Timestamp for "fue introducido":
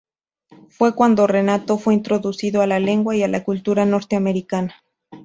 1.77-2.63